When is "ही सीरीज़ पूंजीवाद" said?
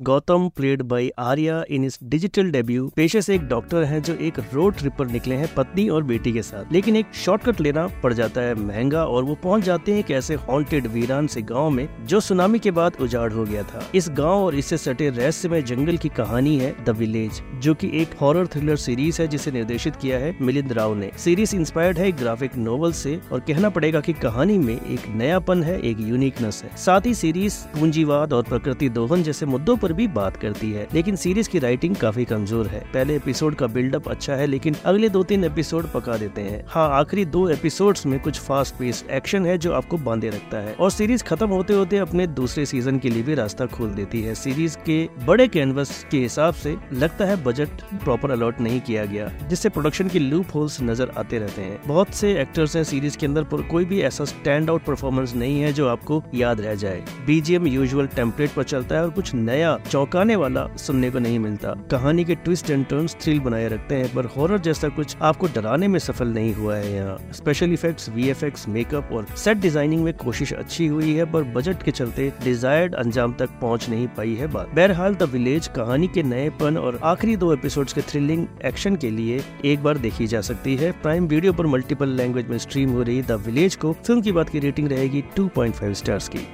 27.06-28.32